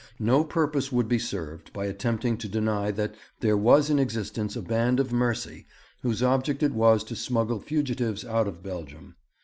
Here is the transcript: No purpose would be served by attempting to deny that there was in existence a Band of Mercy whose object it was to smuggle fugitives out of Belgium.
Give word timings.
No 0.17 0.43
purpose 0.43 0.91
would 0.91 1.07
be 1.07 1.19
served 1.19 1.71
by 1.73 1.85
attempting 1.85 2.35
to 2.37 2.49
deny 2.49 2.89
that 2.89 3.13
there 3.39 3.55
was 3.55 3.91
in 3.91 3.99
existence 3.99 4.55
a 4.55 4.61
Band 4.63 4.99
of 4.99 5.13
Mercy 5.13 5.67
whose 6.01 6.23
object 6.23 6.63
it 6.63 6.73
was 6.73 7.03
to 7.03 7.15
smuggle 7.15 7.59
fugitives 7.59 8.25
out 8.25 8.47
of 8.47 8.63
Belgium. 8.63 9.13